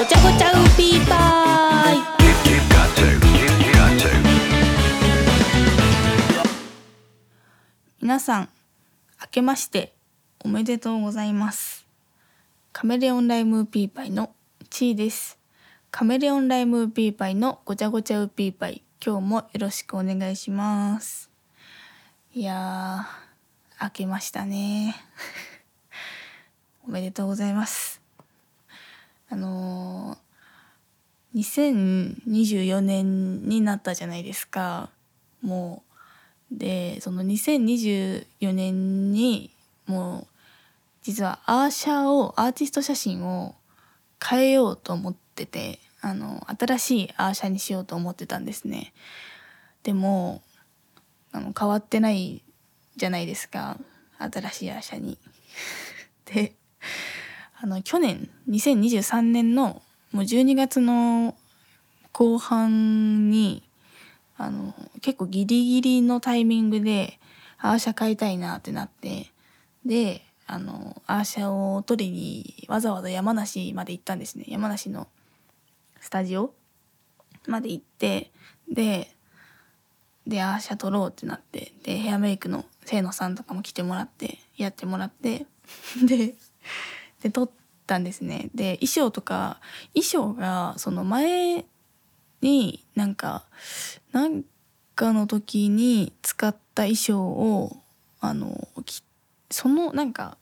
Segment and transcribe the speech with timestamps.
[0.00, 1.98] ごちゃごちゃウーピーパイ。
[8.00, 8.48] 皆さん
[9.20, 9.92] 明けまして
[10.42, 11.86] おめでとうございます。
[12.72, 14.32] カメレオンライムーピーパイの
[14.70, 15.38] チーです。
[15.90, 18.82] カメレオンライムーピーパイのごちゃごちゃウーピーパイ。
[19.04, 21.28] 今日もよろしくお願いします。
[22.32, 24.96] いやー明けましたね。
[26.88, 27.99] おめでとうございます。
[29.30, 34.90] あのー、2024年になったじゃないですか。
[35.42, 35.82] も
[36.52, 39.50] うでその2024年に
[39.86, 40.26] もう
[41.02, 43.54] 実はアーシャをアーティスト写真を
[44.22, 48.92] 変えようと思っててあの新しいアーシャにしようと思ってたんですね。
[49.82, 50.42] でも
[51.32, 52.42] あの変わってない
[52.96, 53.78] じゃないですか。
[54.18, 55.18] 新しいアーシャに。
[56.26, 56.54] で
[57.62, 61.36] あの去年2023年のもう12月の
[62.12, 63.62] 後半に
[64.38, 67.18] あの結構ギリギリのタイミングで
[67.58, 69.30] アーシャ買いたいなってなって
[69.84, 74.44] であのアーシャを取りにわざわざ山梨まで行ったんですね。
[74.48, 75.06] 山梨の
[76.00, 76.54] スタジオ
[77.46, 78.32] まで行って
[78.72, 79.14] で
[80.26, 85.46] でアーシャ取ろうってなってでヘアメイクの清野さんとかも来てもらってやってもらって
[86.02, 86.34] で
[87.20, 87.50] で撮っ
[87.86, 88.50] たんですね。
[88.54, 89.60] で衣装とか
[89.94, 91.64] 衣装がその前
[92.40, 93.44] になんか
[94.12, 94.44] なん
[94.94, 97.76] かの時に使った衣装を
[98.20, 98.68] あの
[99.50, 100.38] そのなんか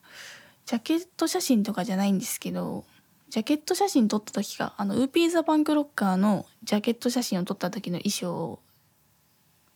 [0.67, 2.85] ジャケット写真とかじゃないんですけど
[3.31, 8.59] ジャケット写真撮った時かあのウーピーザパンクロッカーのジャケット写真を撮った時の衣装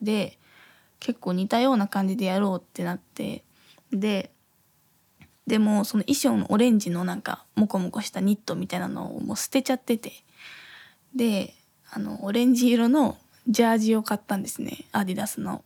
[0.01, 0.39] で
[1.01, 3.43] 結構似たような感じでやろうってなって
[3.93, 4.31] で
[5.47, 10.13] でもその衣装のオレンジのなんかモコモコしたニットみたいなのをもう捨てちゃってて。
[11.15, 11.55] で
[11.91, 14.85] あのオレンジ色のジャージを買ったんですね。
[14.93, 15.63] アディダスの。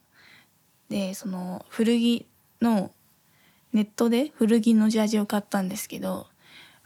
[0.88, 2.26] でその古着
[2.60, 2.90] の
[3.72, 6.26] ネットで古着のジャージを買ったんですけど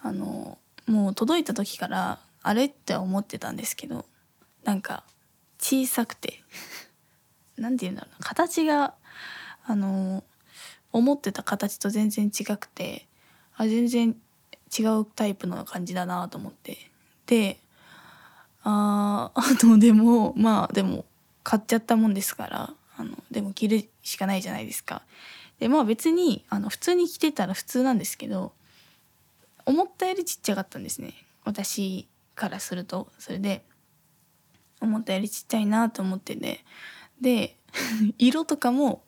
[0.01, 4.05] あのもう届いた時からあれって思ってたんですけど
[4.65, 5.05] なんか
[5.59, 6.43] 小さくて。
[7.57, 8.27] 何て言うんだろうな。
[8.27, 8.95] 形が
[9.65, 10.25] あの
[10.93, 13.07] 思ってた形と全然違くて
[13.57, 14.17] あ全然
[14.79, 16.91] 違うタイプの感じだなと思って。
[17.27, 17.59] で
[18.63, 21.05] ああの でもまあでも
[21.43, 25.03] 買っちゃったもんですからあのでも着るしかないじゃないですか。
[25.59, 28.53] でまあ別にあの普通に着てたら普通なんですけど
[29.67, 31.15] 思ったよりちっちゃかったんですね。
[31.45, 33.09] 私からすると。
[33.19, 33.65] それで
[34.81, 36.65] 思ったよりちっちゃいなと思ってね。
[37.21, 37.57] で
[38.19, 39.03] 色とかも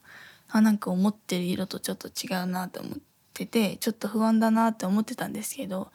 [0.52, 2.92] あなんか思ってる色とちょっと違うなと思っ
[3.32, 5.90] ててちょっと不安だなって思ってたんですけど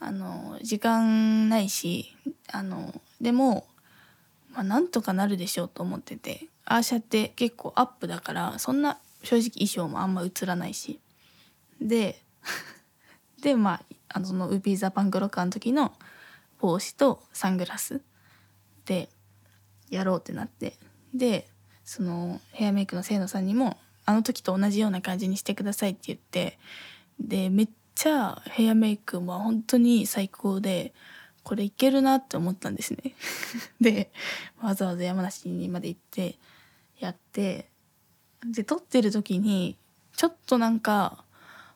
[0.00, 2.14] あの時間ないし
[2.52, 3.66] あのでも、
[4.52, 11.00] まあ、なんとかなるでしょうと思っててアーシャって結構アップだからそんな正直衣装もあんま映らないし。
[11.80, 12.22] で
[13.40, 15.92] でまああのそのウピーザパンクロッカーの時の
[16.58, 18.00] 帽子とサングラス
[18.86, 19.10] で
[19.90, 20.78] やろうってなって
[21.12, 21.48] で
[21.86, 26.58] そのヘアメイクの清野さんにもあの時と同じような感じにしてくださいって言って
[27.20, 30.92] でめっちゃヘアメイクは本当に最高で
[31.44, 33.14] これいけるなって思ったんですね。
[33.80, 34.10] で
[34.60, 36.36] わざわざ山梨にまで行って
[36.98, 37.70] やって
[38.44, 39.76] で撮ってる時に
[40.16, 41.24] ちょっとなんか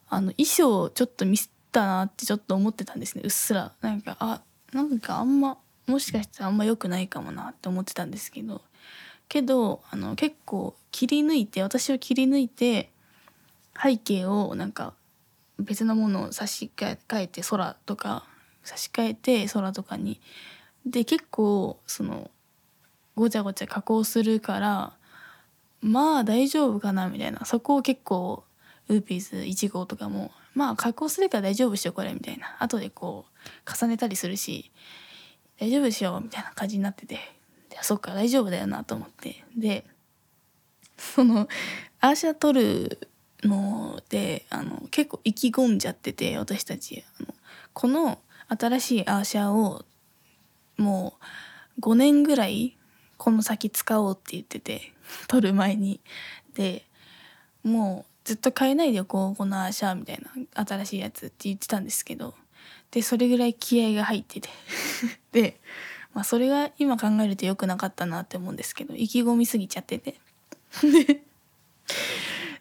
[0.08, 3.22] あの衣装をちょっとミスったなってちょっと思ってたんですね。
[3.24, 3.72] うっすら。
[3.80, 5.56] なんかあなんかあんま
[5.86, 8.62] もしかしたらあんま良くないかもなって思ってたんですけど。
[9.30, 12.90] けどあの結構切り抜いて私を切り抜いて
[13.80, 14.92] 背景をなんか
[15.58, 18.26] 別のものを差し替えて空とか
[18.64, 20.20] 差し替えて空とかに。
[20.84, 22.30] で結構その
[23.14, 24.92] ごちゃごちゃ加工するから
[25.80, 27.44] まあ大丈夫かなみたいな。
[27.44, 28.42] そこを結構
[28.88, 32.56] ウーピーズ1号とかもまあ加工するから大丈夫っしょこれみたいな。
[32.58, 34.72] 後でこう重ねたりするし
[35.60, 37.39] 大丈夫でしょみたいな感じになってて。
[37.82, 39.44] そっか大丈夫だよなと思って。
[39.56, 39.84] で
[40.98, 41.48] その
[42.00, 43.08] アー写撮る
[43.42, 47.04] のであの結構意気込んじゃってて私たち。
[47.18, 47.34] あの
[47.72, 48.18] この
[48.48, 49.84] 新しいアーシャを
[50.76, 51.14] も
[51.78, 52.76] う5年ぐらい
[53.16, 54.92] この先使おうって言ってて
[55.28, 56.00] 撮る前に。
[56.54, 56.84] で
[57.62, 60.20] もうずっと変えないでおこうこのアーシャみたい
[60.54, 62.34] な新しいやつって言ってたんですけど
[62.90, 64.48] でそれぐらい気合が入ってて。
[65.32, 65.60] で、
[66.14, 70.16] まあ、それが今考えると良くなかったなって思うんですけど意気込みすぎちゃってて。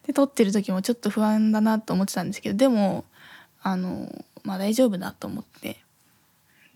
[0.06, 3.06] で撮ってる時もちょっと不安だなと思ってたんですけどでも
[3.62, 5.84] あのまあ大丈夫だと思って。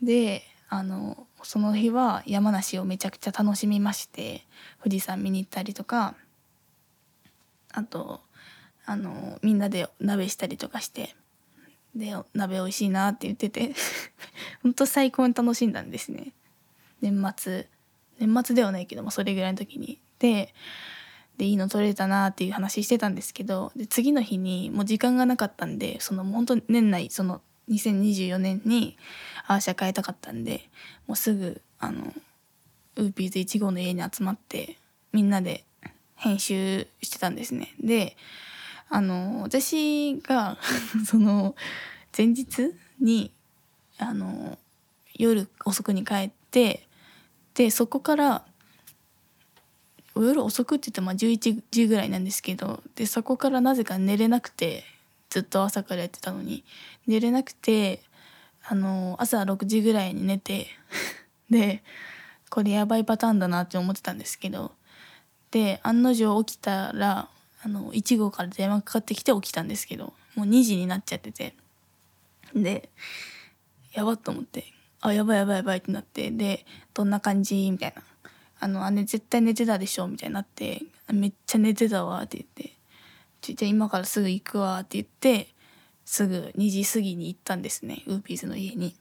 [0.04, 4.44] であのその日は山梨をめちゃくちゃ楽しみまして
[4.84, 6.16] 富士山見に行ったりとか
[7.72, 8.22] あと
[8.86, 11.16] あのみんなで鍋したりとかして
[11.96, 13.74] で鍋美味しいなって言ってて
[14.64, 16.34] ほんと最高に楽しんだんですね。
[17.04, 17.68] 年末
[18.20, 20.54] 年末ではないけどもそれぐらいの時にで
[21.38, 28.98] でいいの取れたなっていう話してたんですけどで次の日にもう時間がなかったんでその本当年内その2024年に
[29.48, 30.70] アー写変えたかったんで
[31.08, 32.14] もうすぐあの
[32.96, 34.78] ウーピーズ1号の家に集まって
[35.12, 35.64] みんなで
[36.16, 37.74] 編集してたんですね。
[37.82, 38.16] で
[38.90, 40.58] あの私が
[41.06, 41.56] その
[42.16, 43.32] 前日に
[43.98, 44.58] あの
[45.16, 46.88] 夜遅くに帰って
[47.56, 48.44] でそこから
[50.16, 54.84] 夜遅くって言っても11時ぐらいなんですけどでそこからなぜか寝れなくて
[55.30, 56.64] ずっと朝からやってたのに
[57.08, 58.02] 寝れなくて
[58.66, 60.68] あの朝6時ぐらいに寝て
[61.50, 61.84] で
[62.50, 64.74] これやばいパターンだなって思ってたんですけど
[65.52, 67.30] で案の定起きたら
[67.64, 71.56] あの1号から電話かかってきて起きたんですけどもう2時になっちゃってて
[72.56, 72.90] で
[73.94, 74.66] やばっと思って
[75.06, 77.70] あやばいやばいやばいってなってでどんな感じ？
[77.70, 78.02] みたいな。
[78.60, 80.08] あの姉絶対寝てたでしょ？
[80.08, 82.78] みたいになってめっちゃ寝てたわって言って
[83.42, 85.50] じゃあ今からすぐ行くわって言って
[86.06, 88.96] すぐ2時過ぎに行ったんですねウーピーズの家に。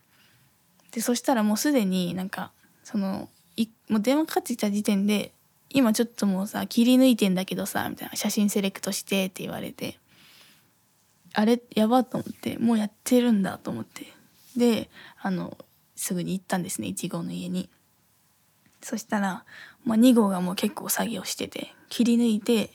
[0.91, 2.51] でそしたらもうすでになんか
[2.83, 5.33] そのいもう電話かかってきた時点で
[5.71, 10.01] 今ちょっともうさ切り抜いてんだけどさみたいな写真セレクトしてって言われて
[11.35, 11.63] あれ？
[11.77, 14.13] やばと思ってもうやってるんだと思って。
[14.57, 14.91] で
[15.21, 15.57] あの
[16.03, 17.71] すぐに行ったんですね1号の家に
[18.81, 19.45] そしたら、
[19.85, 22.71] まあ、2号がもう結構作業してて切り抜いて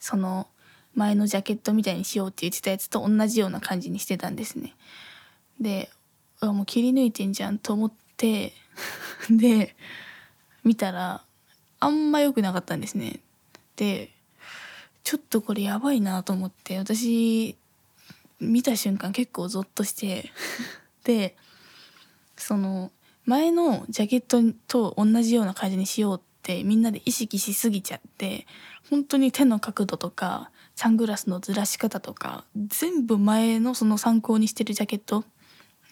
[0.00, 0.48] その
[0.94, 4.74] 前のジャケットみたいにしようって言ってたやつと同じような感じにしてたんですね
[5.60, 5.90] で
[6.40, 8.54] あもう切り抜いてんじゃんと思って
[9.28, 9.76] で
[10.64, 11.22] 見たら
[11.78, 13.20] あんま良くなかったんですね。
[13.76, 14.10] で
[15.04, 17.56] ちょっとこれやばいなと思って私
[18.40, 20.30] 見た瞬間結構ゾッとして
[21.04, 21.36] で
[22.42, 22.90] その
[23.24, 28.46] 前のジャケットと同じような感じにしようってみんなで意識しすぎちゃって
[28.90, 35.24] 本当に手の角度とかサングラスのずらし方とか全部前のその参考にしてるジャケット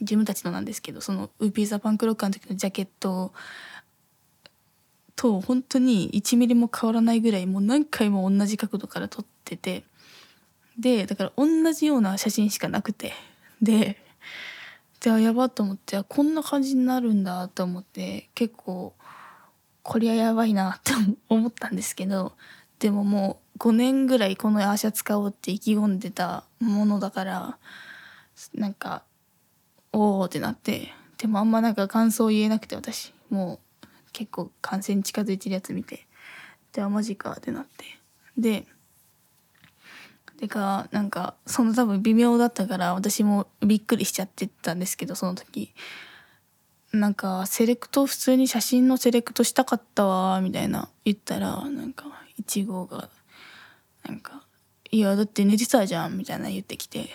[0.01, 3.33] 自分たちのなんですけどそのウーピーザパンクロッカーの時のジャケット
[5.15, 9.85] と本当に1ミリも変わらないぐらいもう何回も同じ角度から撮ってて
[10.79, 13.13] でだから同じような写真しかなくて
[13.61, 13.99] で
[15.01, 18.95] であやばと思ってこんな感じになるんだと思って結構
[19.83, 20.93] こりゃやばいなって
[21.29, 22.33] 思ったんですけど
[22.79, 27.59] でももう5年ぐらいこのアーシャ使おうって意気込んでたものだから
[28.55, 29.03] なんか
[29.93, 36.07] おおってなってでもあんまなんか感想言えなくて私もう結構感染近づいてるやつ見て
[36.73, 37.85] じゃあマジかってなって。
[38.37, 38.67] で
[40.41, 45.75] てかなんかその多分微妙だったから私もびっくりしちゃってたんですけどその時。
[46.93, 52.07] なんかセレクト普通に写真のセレクトしたかったわみたいな言ったらなんか
[52.43, 53.09] 1号が
[54.05, 54.43] なんか
[54.91, 57.11] 「いやだって寝てたじゃん」みたいな言ってきて。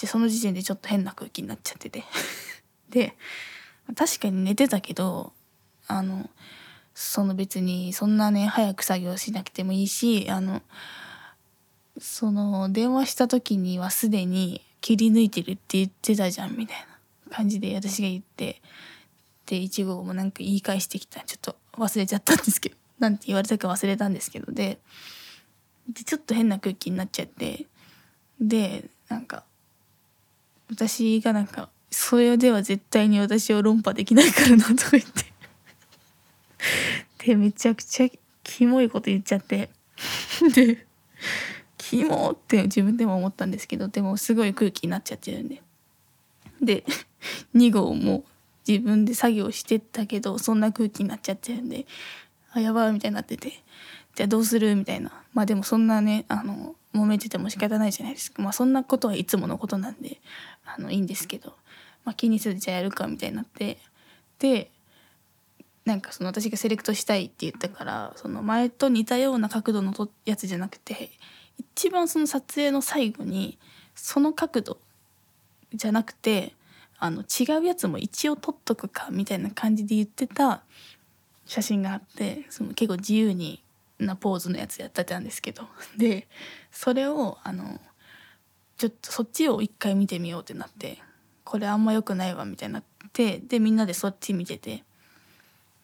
[0.00, 2.04] でその時点でちょっと変な空気になっちゃってて。
[2.88, 3.16] で
[3.96, 5.32] 確かに寝てたけど
[5.86, 6.30] あの
[6.94, 10.62] その別にそんなね早く作業しなくてもいいしあの
[11.98, 16.76] その電話した時にはすでに切り抜いてるって言ってたじゃんみたい
[17.30, 18.60] な感じで私が言って
[19.48, 21.20] で1号もなんか言い返してきた。
[21.20, 22.76] ちょっと忘れちゃったんですけど。
[23.00, 24.52] なんて言われたか忘れたんですけど。
[24.52, 24.78] で
[25.88, 27.66] でちょっと変な空気になっちゃって。
[28.40, 29.44] でなんか
[30.70, 35.32] 私がなんかそれでは絶対に私を論破できないからなとか言って。
[37.24, 38.08] でめちゃくちゃ
[38.44, 39.70] キモいこと言っちゃって。
[40.54, 40.86] で
[41.88, 45.62] キモって自分でも思ったんですけどでもすごい空気になっちゃってるんで
[46.60, 46.84] で
[47.54, 48.24] 2号も
[48.66, 51.86] 自分で作業してたけどそんな空気になっちゃってるんで
[52.52, 53.62] あやばいみたいになってて
[54.14, 55.12] じゃあどうするみたいな。
[55.32, 58.42] まあでもそんなねあの揉めてても仕方ないじゃないですか。
[58.42, 60.20] まあそんなことはいつものことなんで
[60.64, 61.54] あのいいんですけど、
[62.04, 63.78] まあ、気にせずじゃあやるかみたいになって。
[64.40, 64.70] で
[65.84, 69.94] なんかその私がセレクトしたいって言ったからその前と似たような角度の
[70.26, 71.12] やつじゃなくて
[71.58, 73.58] 一番その撮影の最後に
[73.94, 74.78] その角度
[75.74, 76.54] じゃなくて
[76.98, 80.62] あの違うやつも一応撮っとくかみたいな感じで言ってた
[81.46, 83.62] 写真があってその結構自由に
[83.98, 85.64] なポーズのやつやってたんですけど。
[85.96, 86.28] で
[86.70, 87.80] それをあの
[88.76, 91.02] ちょっとそっちを一回見てみようってなって
[91.44, 94.84] これあんま良くないわみたいになってでみんなでそっち見てて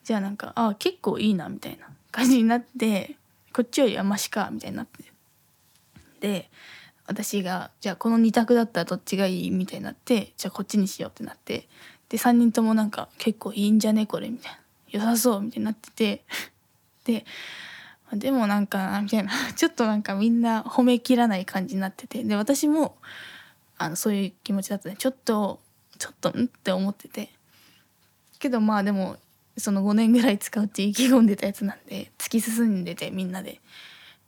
[0.04, 3.16] じゃあなんかあ結構いいなみたいな感じになって
[3.52, 5.13] こっちよりはマシかみたいになって。
[6.25, 6.49] で
[7.07, 11.69] 私がじゃあこの2択だったらどっちがいいみたいになってじゃあこっちにしようってなって
[12.09, 14.59] で3人ともなんか結構いいんじゃねこれみたいな。
[14.88, 16.25] 良さそうみたいになってて。
[17.04, 17.26] で
[18.14, 19.33] でもなんかみたいな。
[19.54, 22.25] ちょっとなんかみんな褒めきらない感じになってて。
[22.25, 22.97] で私も
[23.76, 24.97] あのそういう気持ちだったね。
[24.99, 25.61] ちょっと
[25.99, 27.28] ちょっとんって思ってて。
[28.38, 29.19] けどまあでも
[29.59, 33.61] その5年ぐらい使うって意気込んでたやつなんで突き進んでてみんなで。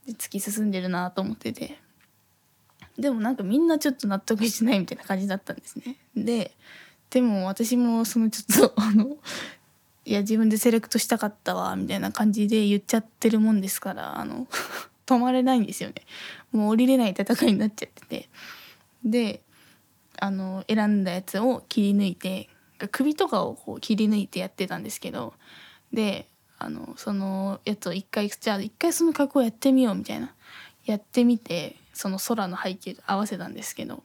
[0.06, 1.85] で突き進んでるなと思ってて。
[2.98, 5.96] でもなんかみんなちょっと納得してないみたいな感じだったんですね。
[6.16, 6.52] で
[7.10, 9.16] でも私もそのちょっとあの
[10.04, 14.46] いや自分でセレクトしたかったわみたいな感じで言っちゃってるもんですからあの
[15.04, 15.94] 止まれないんですよね。
[16.52, 18.28] もう降りれない戦いになっちゃってて。
[19.04, 19.42] で
[20.18, 22.48] あの選んだやつを切り抜いて
[22.90, 25.34] 首とかをこう切り抜いてやってたんですけど
[25.92, 26.26] で
[26.58, 30.32] あのそのやつを一回じゃあ一回その格好やってみようみたいな。
[30.86, 34.02] やってみてその空の背景と合わせたんですけど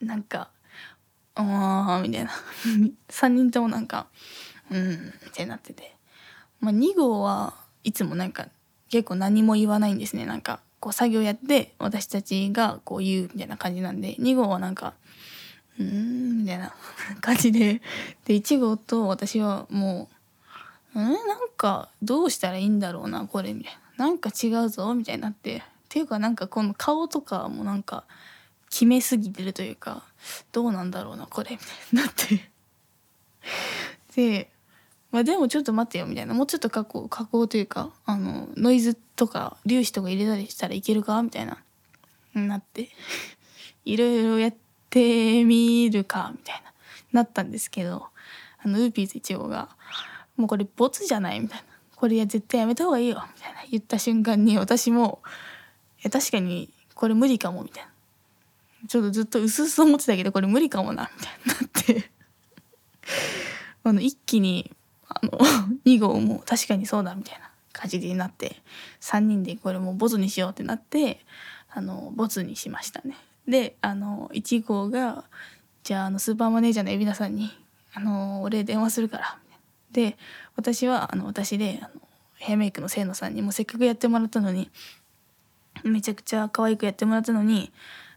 [0.00, 0.50] なんか
[1.36, 2.30] 「ああ」みたいな。
[3.08, 4.08] 3人ともなんか
[4.68, 5.94] 「うん」みたいになってて、
[6.58, 7.54] まあ、2号は
[7.84, 8.48] いつもなんか
[8.88, 10.26] 結構何も言わないんですね。
[10.26, 14.16] なんかこう作業やって私たちがこう言うみたいな感じなんで。
[14.16, 14.94] 2号はなんか
[15.78, 16.74] 「うん」みたいな
[17.20, 17.80] 感じで。
[18.24, 20.08] で1号と私はも
[20.96, 25.62] う「うんなんかどうしたらいいんだろうなこれ」みたいな「なんか違うぞ」みたいになって。
[25.90, 28.04] っていうかなんかこの顔とかもなんか
[28.70, 30.04] 決めすぎてるというか
[30.52, 31.50] どうなんだろうなこれ。
[31.50, 32.48] みたいになって。
[34.14, 34.50] で
[35.10, 36.34] まあでもちょっと待ってよみたいな。
[36.34, 41.58] もうちょっと加工加工というかあのノイズとか粒子とか入れたりしたらいけるかみたいな。
[42.34, 42.90] なって。
[43.84, 44.54] いろいろやっ
[44.90, 46.72] てみるかみたいな。
[47.10, 48.06] なったんですけど
[48.62, 49.70] あのウーピーズ1号が
[50.36, 51.64] 「もうこれボツじゃない」みたいな
[51.96, 53.60] 「これや絶対やめた方がいいよ」みたいな。
[53.68, 55.20] 言った瞬間に私も
[56.02, 57.90] 「や確かにこれ無理かも」みたいな。
[58.88, 62.10] ちょっとずっと薄々思ってたけどこれ無理かもなみたいになって。
[63.84, 64.74] あの一気に
[65.08, 65.32] あの
[65.84, 68.62] 2号も確かにそうだみたいな感じになって。
[69.00, 71.24] 3人でこれもボツにしようってなって
[71.70, 73.16] あのボツにしましたね。
[73.46, 75.24] であの1号が
[75.82, 77.50] じゃああのスーパーマネージャーの海老名さんに
[77.94, 79.38] 「あの俺電話するから」
[79.92, 80.16] で
[80.56, 82.00] 私はあの私であの
[82.36, 84.70] ヘアメイクの清野さんにもせっかくやってもらったのに
[85.84, 87.72] めちゃくちゃ可愛くやってもらったのに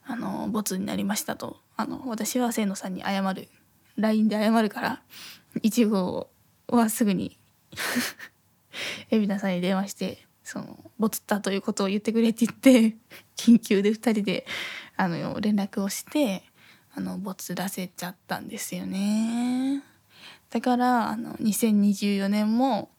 [0.06, 3.48] あのボツになりましたとあの私は清野さんに謝る
[3.98, 5.02] LINE で謝るから
[5.62, 6.30] 1号
[6.68, 7.38] はすぐに
[9.12, 12.98] 海老名さんに電話してそのボツったということを言ってくれって言って
[13.36, 14.46] 緊急で2人で
[14.98, 16.44] あの連絡をして
[16.96, 19.82] あのボツ出せちゃったんですよね。
[20.52, 22.92] だからあの2024年も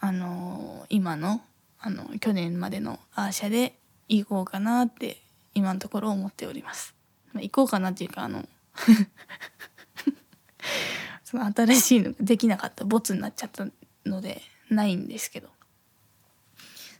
[0.00, 1.40] あの今の
[1.78, 3.77] あの去年までのアーシャで
[4.08, 5.22] 行こうかなって
[5.54, 6.94] 今のところ思っております。
[7.32, 8.48] まあ、行こうかなっていうかあの
[11.24, 13.66] その新しいのができなかったボツになっちゃった
[14.06, 15.50] のでないんですけど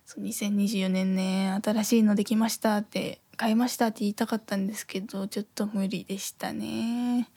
[0.05, 7.29] そう2024年ね新しいのできましたって買いましたって言いたかったんですけどちょっと無理でしたね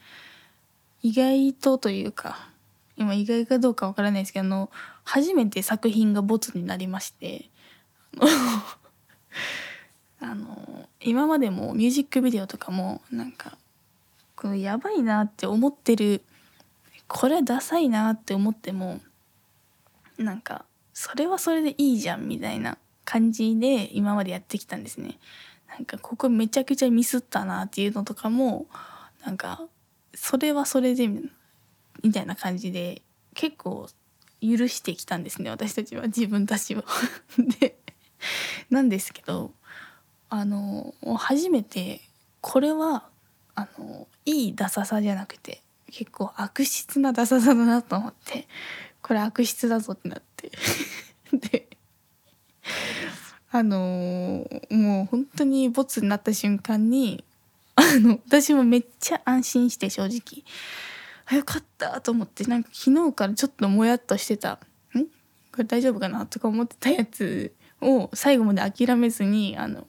[1.02, 2.50] 意外とというか
[2.96, 4.70] 今意外かどうかわからないですけどあの
[5.04, 7.50] 初めて作品がボツになりまして
[10.22, 13.58] あの今までもミュージックビデオとかもなんか
[14.36, 16.22] このやばいなって思ってる
[17.08, 19.00] これダサいなって思っても
[20.16, 20.64] なんか
[20.94, 25.18] それはそれでいいじゃんみたいな感じで今までやってきたんですね。
[25.68, 28.66] なんかここめちゃくちゃミスったなっていうのとかも
[29.24, 29.66] なんか
[30.14, 33.02] それはそれでみたいな感じで
[33.34, 33.88] 結構
[34.40, 36.84] 許してきたんですね私たちは自分たちは。
[37.58, 37.76] で
[38.70, 39.52] なんですけど
[40.34, 42.00] あの初めて
[42.40, 43.04] これは
[43.54, 45.60] あのいいダサさじゃなくて
[45.90, 48.48] 結構悪質なダサさだなと思って
[49.02, 50.50] これ悪質だぞってなって。
[51.36, 51.68] で
[53.50, 57.22] あの、もう本当にボツになった瞬間に
[57.74, 60.44] あの私もめっちゃ安心して正直
[61.26, 64.52] あよかったと思ってなんか昨日からちょっともやっとしてた。
[64.94, 65.04] ん？
[65.52, 69.84] これ大丈夫かなとか思ってたやつを最後まで諦めずにあのい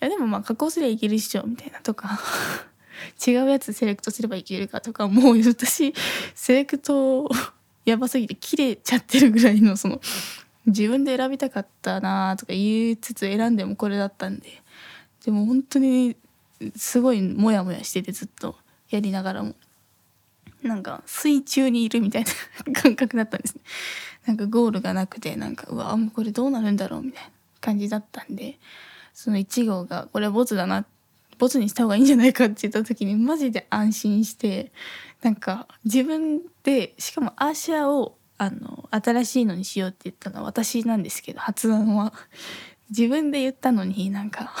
[0.00, 2.20] やでもまあ加工すりゃいけるっしょみたいなとか
[3.26, 5.94] 違うやつセレクトすればいけるかとかもう私
[6.34, 7.28] セレクト
[7.84, 10.00] やばすぎて切れちゃってるぐらいのその
[10.66, 14.62] 自分で選びたかったなとか言いつつ選んでもこれだったんで
[15.24, 16.16] でも本当に
[16.74, 18.56] すごいモヤモヤしててずっと
[18.90, 19.54] やりながらも。
[20.66, 23.60] なんか水中にいるみたいな 感覚だったんですね。
[24.26, 27.30] なんかゴールがなくてなんかうわもうこれどうなるんだろうみたいな
[27.60, 28.58] 感じだったんで
[29.14, 30.84] その1号がこれボツだな
[31.38, 34.72] ボツにした方がいいんじゃないかって言った時にマジで安心して
[35.22, 42.12] なんか自分でしかもアーシャをあの新しいのにしようって言ったのは私なんですけど発案は。
[42.90, 44.52] 自分で言ったのになんか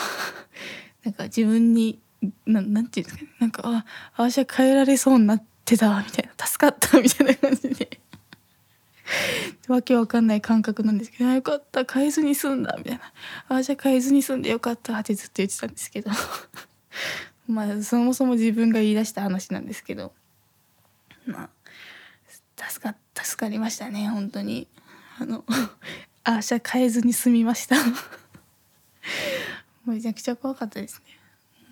[1.04, 2.00] なんか自分に
[2.44, 3.30] ななんていうんですかね。
[3.38, 3.84] なんかあ
[4.16, 8.00] アーシャ変えられそうになってたみたいな助かったみたいな感じで。
[9.68, 13.12] わけわかんない感覚なんですけど「よかった変えずに済んだ」みたいな
[13.48, 16.10] 「あじゃあ変えずに済んでよかった」ってずっと言ってたんですけど。
[17.48, 20.12] まあそもそも自分が言い出した話なんですけど。
[21.26, 21.50] まあ
[22.68, 24.66] 助か助かりましたね本当に。
[25.18, 25.44] あの
[26.24, 27.76] あじゃあ変えずに済みました。
[29.86, 31.18] めちゃくちゃ怖かったですね。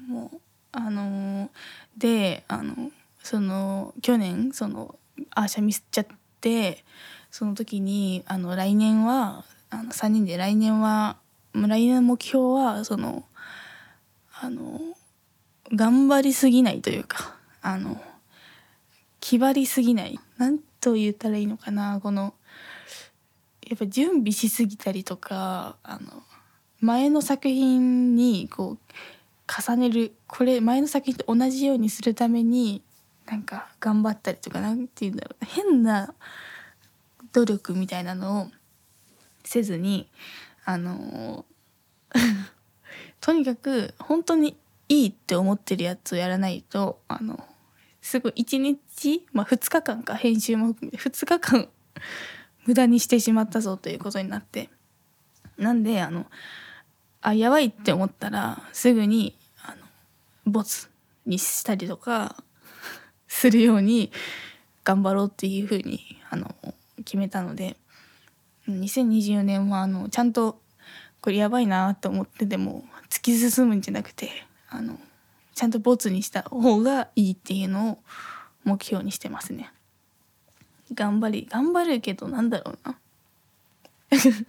[0.06, 1.50] もうあの
[1.96, 2.92] であの
[3.24, 4.96] その去年その
[5.30, 6.06] アーシャミスっちゃっ
[6.42, 6.84] て
[7.30, 11.16] その時にあの来年はあの3人で来年は
[11.54, 13.24] 来年の目標はその
[14.40, 14.78] あの
[15.72, 17.98] 頑張りすぎないというかあの
[19.20, 22.34] 気張りすぎない何と言ったらいいのかなこの
[23.66, 26.22] やっぱ準備しすぎたりとかあの
[26.80, 28.78] 前の作品にこう
[29.50, 32.82] 重ねるこれ前の作品と同じようにするために
[33.26, 36.14] なんか頑張ったりとか何て言うんだろう変な
[37.32, 38.46] 努力みたいなのを
[39.44, 40.08] せずに
[40.64, 41.44] あの
[43.20, 44.56] とにかく本当に
[44.88, 47.46] いいって思ってるやつをやらないとあの
[48.02, 51.68] すごい1日、まあ、2日間か編集も含めて2日間
[52.66, 54.70] 無駄にしてしまったぞということになって。
[55.56, 56.26] なんであの
[57.20, 59.86] あやばいって思ったらすぐにあの
[60.50, 60.90] ボツ
[61.26, 62.42] にしたりとか
[63.34, 64.12] するように
[64.84, 66.54] 頑張ろうっていうふうにあの
[66.98, 67.76] 決めたので
[68.68, 70.60] 2024年はあのちゃんと
[71.20, 74.30] これやばいなと思ってでも突き進むんじゃなくて
[74.70, 74.98] あの
[75.54, 77.98] ちゃんとボツにした方がいいっていうのを
[78.62, 79.72] 目標にしてますね。
[80.92, 82.98] 頑張り頑張るけどなんだろうな。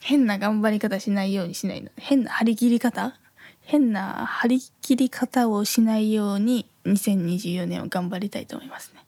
[0.00, 1.90] 変な頑張り方しないようにしないの。
[1.96, 3.16] 変な張り切り方？
[3.62, 9.06] 変な張り切り方をしないように2024年を頑張りたいと思いますね。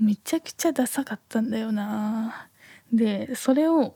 [0.00, 2.48] めちゃくちゃダサかったんだよな
[2.90, 3.94] でそれを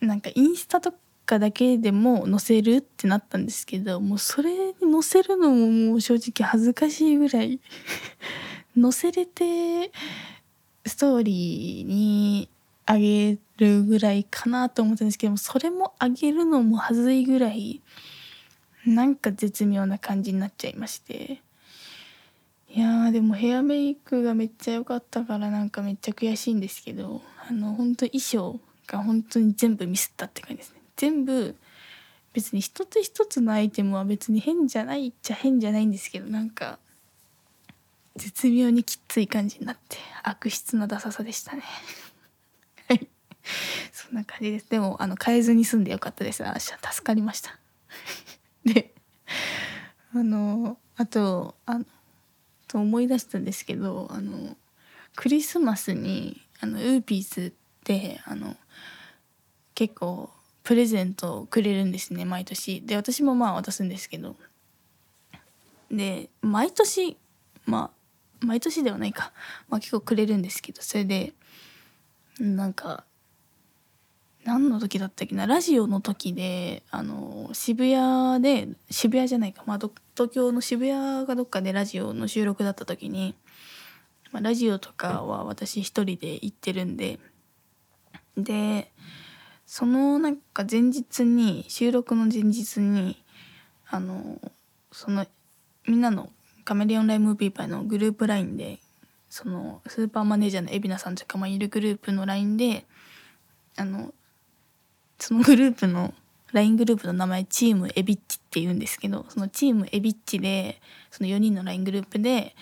[0.00, 0.94] なんかインスタと
[1.26, 7.58] かだけでも載せるってなったんですけどもうそれに載せるのももう正直恥ずかしいぐらい
[8.80, 9.90] 載せれて
[10.86, 12.48] ストーリーに
[12.86, 17.82] あげるぐらいかなと思ったんですけどもそれもあげるのも恥ずいぐらい
[18.86, 21.42] なんか絶妙な感じになっちゃいまして。
[22.68, 30.80] いやでもヘアメイクがめっちゃ良かったからなんかめっちゃ悔しいんですけどあの本当衣装が本当に全部ミスったって感じですね。
[30.96, 31.54] 全部
[32.32, 36.80] 別に一つ一つのアイテムは別に変じゃないっちゃ変じゃないんですけどなんか
[38.16, 41.62] 絶妙にきつい感じになって悪質なダサさでしたね。
[42.88, 43.06] はい。
[43.92, 44.68] そんな感じです。
[44.68, 46.44] でもあの変えずに済んでよかったです。
[46.44, 47.56] あ助かりました。
[48.64, 48.94] で
[50.14, 51.80] あのあとあ
[52.68, 54.56] と思い出したんですけどあの
[55.16, 57.52] クリスマスにあのウーピーズっ
[57.84, 58.56] てあの
[59.74, 60.30] 結構
[60.62, 62.80] プレゼントをくれるんですね毎年。
[62.80, 64.36] で私もまあ渡すんですけど。
[65.90, 67.16] で毎年
[67.66, 67.90] ま
[68.40, 69.32] あ毎年ではないか、
[69.68, 71.32] まあ、結構くれるんですけどそれで
[72.40, 73.04] なんか
[74.44, 83.34] 何の時だったっけなラジオの時であの渋谷で渋谷じゃないか、まあ、東京の渋谷がどっかでラジオの収録だった時に、
[84.32, 87.18] まあ、ラジオとかは私一人で行ってるんで
[88.36, 88.92] で
[89.66, 93.22] そのなんか前日に収録の前日に
[93.88, 94.38] あの
[94.92, 95.26] その
[95.86, 96.30] みんなの
[96.64, 98.78] カメレオンライムーピーパイのグループ LINE で
[99.30, 102.84] そのスーパーマネージャーの海老名さんとかもいるグループの LINE で
[103.76, 104.12] あの
[105.18, 106.14] そのグループの
[106.52, 112.54] LINE グループの名前チームエビッチって言うんですけどそのチームエビッチでその4人の LINE グループで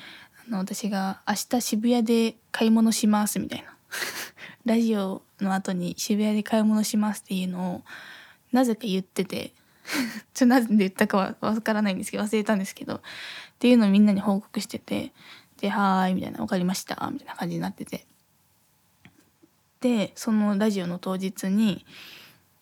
[0.49, 3.77] あの私が「明日渋谷で買い物します」みたいな。
[4.65, 7.83] ラジオの後に渋谷で買い物しますっていうのを
[8.53, 9.53] なぜか言ってて
[10.33, 13.01] ちょなぜで言ったかはわからないんですけど忘れたんですけどっ
[13.59, 15.13] ていうのをみんなに報告してて
[15.61, 18.07] で「はーい」みたいな「分かりました」みたいな感じになってて。
[19.81, 21.85] でそのラジオの当日に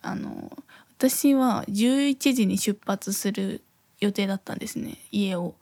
[0.03, 0.51] あの
[0.99, 3.63] 私は11時に出発する
[4.01, 5.55] 予定だったんですね家を。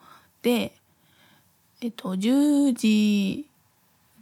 [0.43, 0.73] で
[1.81, 3.47] えっと10時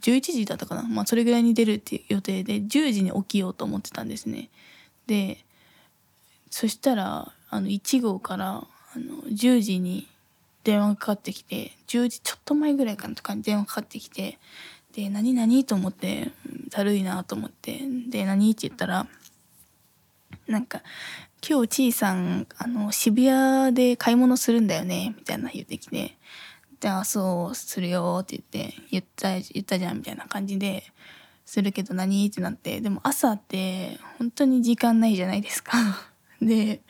[0.01, 4.49] 11時だったかなまあそれぐらいに出るっていう予定で10時に起きようと思ってたんですね
[5.07, 5.43] で
[6.49, 10.07] そしたらあの1号からあの10時に
[10.63, 14.37] 電話がかかってきて10時ちょっと前ぐらいかなとかに電話かかってきて
[14.93, 16.31] で何何と思って
[16.69, 18.51] だるいなと思ってで何？
[18.51, 19.07] って言ったら
[20.47, 20.81] なんか
[21.47, 26.17] 今日ちいさんあの渋谷で買い物するんだよねみたいな言ってきて
[26.79, 30.83] であそうするよって言って言った言ったじゃんみたいな感じで
[31.45, 35.71] するけど何ってなってでも朝って本当に時間ないじゃないですか。
[36.41, 36.81] で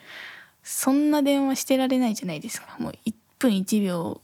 [0.64, 2.76] そんな電話してられないじゃないですか。
[2.80, 4.22] もう1分1秒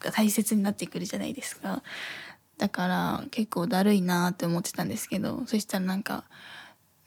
[0.00, 1.82] が大切になってくるじゃないですか。
[2.58, 6.24] だから結構だるいなって思ってたんですけどそしたらなんか「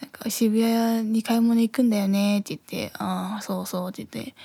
[0.01, 4.35] なんか渋谷に買い物行くんだよね」って言って「ああそうそう」って言って。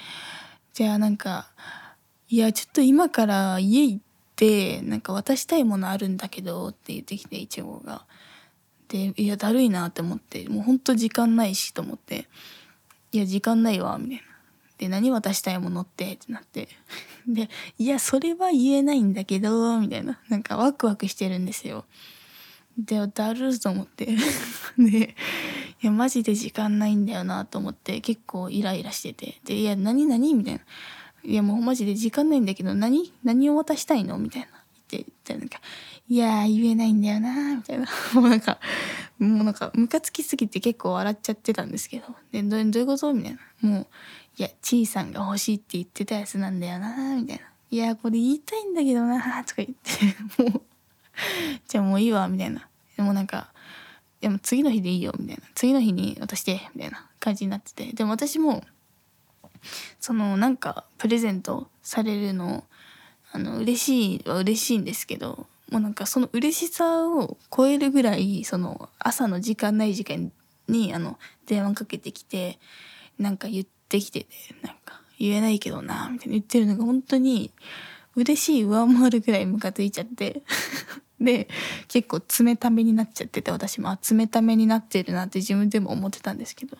[0.72, 1.48] じゃあなんか
[2.28, 4.00] 「いやちょっと今から家行っ
[4.34, 8.04] てなんか渡したいものあるんだけど」って言ってきていちごが。
[8.88, 12.28] でいやだるいなって思ってもうほんと時間ないしと思って
[13.12, 14.22] 「いや時間ないわ」みたいな。
[14.76, 16.14] で何渡したいものって？
[16.14, 16.68] ってなって。
[17.28, 20.18] でいやそれは言えないんだけどみたいな。
[20.28, 21.84] なんかワクワクしてるんですよ。
[22.78, 24.06] でだると思って。
[24.78, 25.14] で
[25.82, 29.40] いやマジで時間ないんだよなと思って結構イライラしてて。
[29.44, 30.34] でいや何何？
[30.34, 30.60] みたいな。
[31.24, 33.12] いやもうマジで時間ないんだけど何？
[33.22, 34.18] 何を渡したいの？
[34.18, 34.48] みたいな。
[34.90, 35.60] 言って言ったらなんか
[36.08, 37.56] いや言えないんだよな。
[37.56, 37.86] みたいな。
[38.14, 38.58] もうなんか
[39.18, 42.06] もうなんかムカつきすぎて結構笑っちゃってたんですけど。
[42.32, 43.12] でどういうこと？
[43.14, 43.68] みたいな。
[43.68, 43.86] もう
[44.36, 47.42] いや、ちいさんが欲しいって言ってたやつなんだよな、みたいな。
[47.70, 49.68] いや、これ言いたいんだけどな、とか言っ
[50.36, 50.62] て、 もう、
[51.68, 52.68] じゃあもういいわ、みたいな。
[52.96, 53.52] でもなんか、
[54.20, 55.42] でも次の日でいいよ、みたいな。
[55.54, 57.92] 次の日に渡して、みたいな感じになってて。
[57.92, 58.64] でも私も、
[60.00, 62.64] その、なんか、プレゼントされるの、
[63.32, 70.30] あの、嬉しいは嬉しいんですけど、もうなんかその嬉しさを超えるぐらい、その、朝の時間ない時間
[70.68, 72.58] に、あの、電話かけてきて、
[73.18, 74.28] なんか言って、きてて、
[74.62, 77.50] なんか言えないけどな、みたいな言ってるのが本当に
[78.16, 80.42] 嬉しい上回るぐらいムカついちゃって
[81.24, 81.48] で、
[81.88, 86.76] 結構冷ためになっちゃってて、私も、冷ためになってるなって自分でも思ってたんですけど、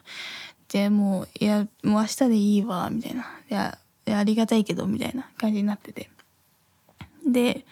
[0.69, 3.23] で、もう、いや、もう明日でいいわ、みたいな。
[3.51, 6.11] いや、いやありがたいけど、みたいな感じになってて。
[7.27, 7.65] で、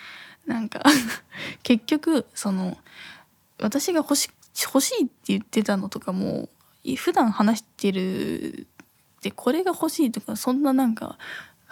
[0.46, 0.82] なんか
[1.62, 2.78] 結局、その、
[3.60, 4.30] 私が欲し、
[4.64, 6.48] 欲しいって言ってたのとかも、
[6.96, 8.66] 普段話してる
[9.22, 11.16] でこれが欲しいとかそんななんか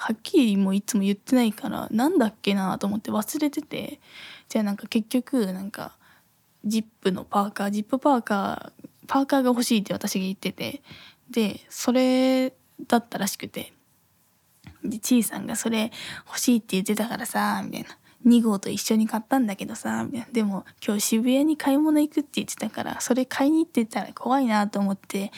[0.00, 4.00] はっきりもういつも言ってないからなんだっけなと思って忘れてて。
[4.48, 5.92] じゃあなんか結局なんか
[6.64, 10.82] ジップのパーカージップパーカーパーカーが欲しいって私が言ってて。
[11.30, 12.52] でそれ
[12.88, 13.72] だったらしくて。
[14.82, 15.92] でちいさんがそれ
[16.26, 17.88] 欲しいって言ってたからさみたいな。
[18.26, 20.26] 2号と一緒に買ったんだけどさみたいな。
[20.32, 25.30] でも今日渋谷に買い物行くって言ってたからそれ買いに行ってたら怖いなと思って。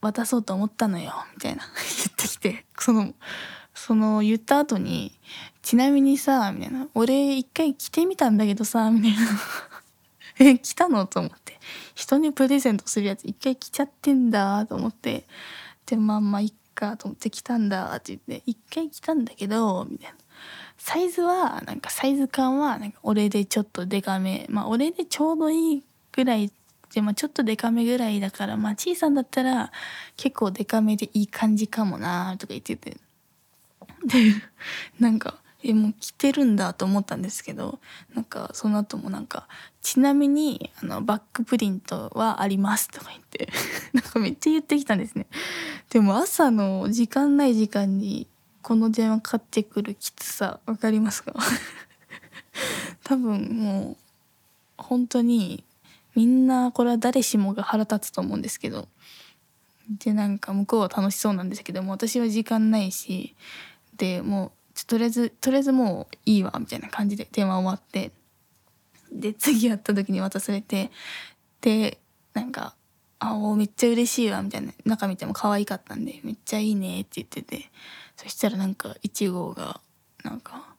[0.00, 1.62] 渡そうと思ったのよみたいな。
[1.98, 3.14] 言ってきてその
[3.74, 5.18] その言った後に
[5.62, 9.18] 「ちなみにさ」みたいな「俺一回着てみたんだけどさ」みたいな
[10.38, 11.54] 「え着たの?」と思って。
[11.94, 15.26] 人にプレゼントするやつ一回着ちゃってんだと思って。
[15.86, 20.16] でまあまあいっかと思って着たんだって言って一回着たんだけどみたいな。
[20.76, 24.46] サイズはなんかサイズ感はなんか俺でちょっとデカめ。
[24.48, 26.50] まあ俺でちょうどいいぐらい
[26.94, 29.72] で、まあ、ちょっとデカめぐらいだから、まあ、小さんだったら
[30.16, 32.96] 結構デカめでいい感じかもなとか言ってて。
[34.06, 34.32] で、
[35.00, 37.80] なんか、え、もう着てるんだと思ったんですけど、
[38.14, 39.48] なんか、その後もなんか、
[39.80, 43.48] ちなみに、あの、バックプリントはありますとか言って、
[43.92, 45.26] なんかめっちゃ言ってきたんですね。
[45.90, 48.28] でも朝の時間ない時間に、
[48.62, 51.34] この電話かかってくるきつさ、わかりますか？
[53.02, 53.96] 多分もう、
[54.76, 55.64] 本当に
[56.14, 58.88] みんなこれは誰しもが腹立つと思うんですけど。
[59.98, 63.34] でなんか向こうは楽しそうなんですけども私は時間ないし
[63.98, 68.10] でもうとりあえずとりあえずもういいわみたいな感じで電話終わって。
[69.12, 70.90] で次会った時に渡されて
[71.60, 71.98] で
[72.32, 72.74] なんか
[73.20, 74.72] 「あおめっちゃ嬉しいわ」みたいな。
[74.84, 77.70] 中見ても可愛かったんで「めっちゃいいね」って言ってて。
[78.16, 79.80] そしたらなんか1号が
[80.24, 80.74] なんか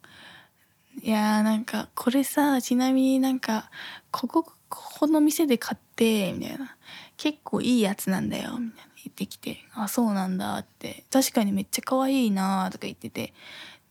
[1.01, 3.69] 「いやーなんかこれさちなみになんか
[4.11, 6.75] こここの店で買ってみたいな。
[7.17, 8.91] 結構いいやつなんだよみたいな。
[9.05, 11.05] 言ってきてあそうなんだって。
[11.11, 13.33] 確かにめっちゃ可愛いなとか言ってて。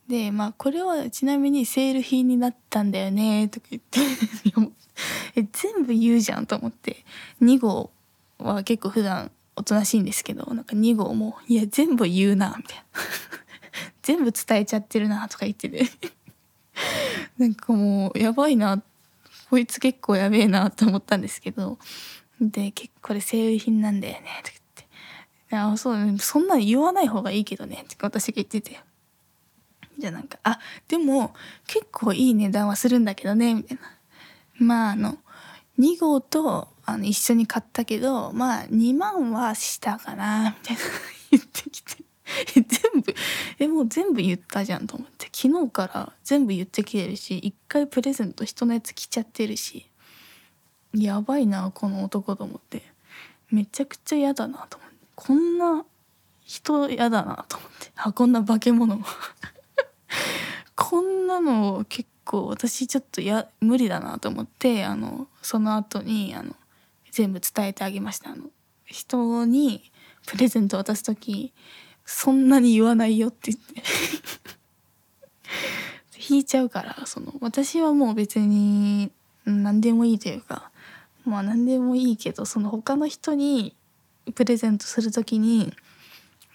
[0.09, 4.01] でまあこれはちなみにセール品になったんだよねとか言って。
[5.37, 7.05] え全部言うじゃんと思って。
[7.41, 7.91] 2号
[8.39, 12.85] は結構普段おとなしいんですけどなんか2号も「いや全部言うな」みたいな。
[14.03, 15.87] 全部伝えちゃってるなとか言ってて。
[17.39, 18.94] なんかもうやばいなって
[19.55, 21.79] こいつ結構やべえなと思ったんですけど
[22.41, 24.59] で結構これセール品なんだよねとか
[25.49, 25.73] 言って。
[25.73, 28.81] あそうそんなに言わない方がいいけどねって私が言ってて。
[29.97, 31.35] じゃあなんかあでも
[31.69, 33.83] 結構いい値段はするんだけどねみたいな。
[34.59, 35.19] まああの
[35.79, 40.83] 2号とあの一緒に買ったけどまあ2万はしたかなみたいな。
[41.31, 42.04] 言ってきて。
[42.55, 43.15] 全部
[43.59, 45.29] えもう全部言ったじゃんと思って。
[45.33, 49.87] 昨日から全部言ってきてるし一回プレゼント人のやつ来ちゃってるし。
[50.95, 52.83] やばいなこの男と思って。
[53.51, 54.97] めちゃくちゃ嫌だなと思って。
[55.15, 55.85] こんな
[56.45, 57.93] 人嫌だなと思って。
[57.97, 59.01] あこんな化け物
[60.77, 66.57] こんなの結構私ちょっとや無理だなと思ってあのその後にあの
[67.11, 68.31] 全部伝えてあげました。
[68.31, 68.51] あの
[68.85, 69.91] 人に
[70.27, 71.53] プレゼント渡す時
[72.05, 73.83] そんなに言わないよって言って。
[76.27, 79.13] 引いちゃうからその私はもう別に
[79.45, 80.71] 何でもいいというか
[81.25, 83.75] まあ何でもいいけどその他の人に
[84.35, 85.73] プレゼントする時に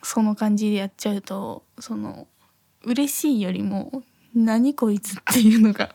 [0.02, 2.28] その感じでやっちゃうとその
[2.84, 5.94] 嬉しいよりも何こいつっていうのが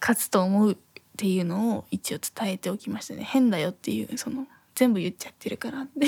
[0.00, 0.76] 勝つと思うっ
[1.16, 3.24] ていうのを一応伝えておきましたね。
[3.24, 6.06] 変だよっていうその全部言っちゃってるからって。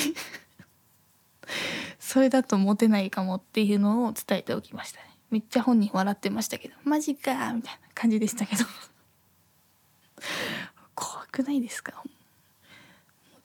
[1.98, 5.06] それだとモテないかもっていうのを伝えておきましたね。
[5.30, 8.64] めっちゃ本人笑ってましたけどマジかみたいな感じでしたけど。
[10.94, 12.02] 怖くないですか？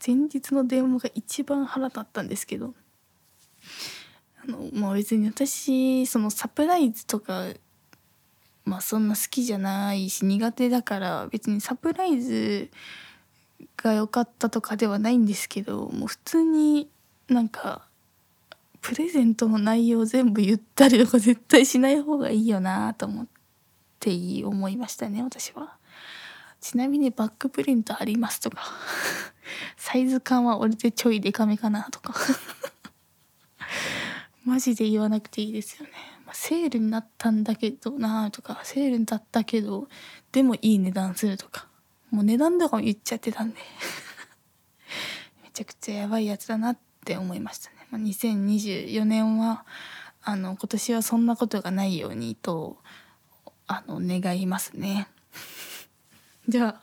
[0.06, 2.74] 前日の電話が一番腹立ったんですけど。
[4.42, 7.48] あのまあ別に私そのサプライズとか
[8.64, 12.70] まあそんな好きじゃないし苦手だから別にサプライズ
[13.76, 16.90] が良かったとかではないんですけどもう普通に
[17.28, 17.89] なんか
[18.82, 23.28] プレゼントの内容全部言ったりとか絶対しない方がいいよなと思っ
[24.00, 24.12] て
[24.44, 25.80] 思いましたね私は。
[26.62, 28.62] ちなみにバックプリントありますとか
[29.78, 32.14] サイズ感は俺でちょいデカめかなとか
[34.44, 35.92] マジで言わなくていいですよね。
[36.26, 39.88] ま、セールになったんだけどなとかセールだったけど
[40.32, 41.68] でもいい値段するとか
[42.12, 43.58] もう値段とかも言っちゃってたんで
[45.44, 47.79] めちゃくちゃやばいやつだなって思いましたね。
[47.98, 49.66] 2024年は
[50.22, 52.78] あの今年はそんなことがないようにと
[53.68, 55.08] あの願いますね。
[56.48, 56.82] じゃあ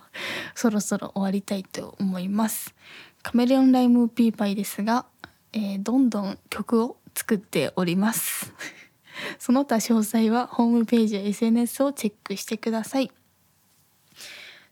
[0.55, 2.75] そろそろ終わりたいと思います。
[3.23, 5.07] カメレオンライムピーパイですが、
[5.53, 8.53] えー、どんどん曲を作っております。
[9.39, 13.11] その他詳細はホームページや SNS をチェックしてください。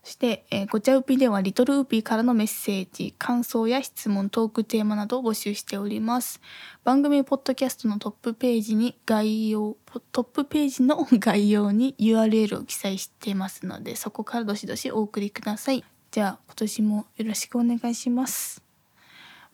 [0.04, 6.42] そして、えー、ごちゃうぴではリトルウーピーからのメッセージ、感想や質問、トークテーマなどを募集しております。
[6.84, 9.78] 番組ポッドキャストのトップページに概要、
[10.12, 15.82] トップページの概要に URL を記載していますので、そこからどしどしお送りください。
[16.10, 18.62] じゃあ今年もよろしくお願いします。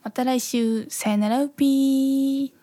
[0.03, 2.60] また来週、さよならウーピー。